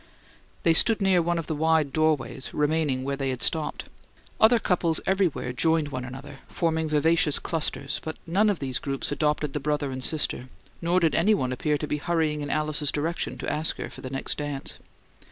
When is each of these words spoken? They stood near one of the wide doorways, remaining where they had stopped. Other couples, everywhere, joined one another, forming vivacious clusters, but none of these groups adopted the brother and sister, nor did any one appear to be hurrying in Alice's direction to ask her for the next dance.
They 0.63 0.73
stood 0.73 0.99
near 0.99 1.21
one 1.21 1.37
of 1.37 1.45
the 1.45 1.53
wide 1.53 1.93
doorways, 1.93 2.55
remaining 2.55 3.03
where 3.03 3.15
they 3.15 3.29
had 3.29 3.43
stopped. 3.43 3.83
Other 4.39 4.57
couples, 4.57 4.99
everywhere, 5.05 5.53
joined 5.53 5.89
one 5.89 6.03
another, 6.05 6.37
forming 6.47 6.89
vivacious 6.89 7.37
clusters, 7.37 8.01
but 8.03 8.17
none 8.25 8.49
of 8.49 8.57
these 8.57 8.79
groups 8.79 9.11
adopted 9.11 9.53
the 9.53 9.59
brother 9.59 9.91
and 9.91 10.03
sister, 10.03 10.45
nor 10.81 10.99
did 10.99 11.13
any 11.13 11.35
one 11.35 11.51
appear 11.51 11.77
to 11.77 11.85
be 11.85 11.97
hurrying 11.97 12.41
in 12.41 12.49
Alice's 12.49 12.91
direction 12.91 13.37
to 13.37 13.51
ask 13.53 13.77
her 13.77 13.91
for 13.91 14.01
the 14.01 14.09
next 14.09 14.39
dance. 14.39 14.79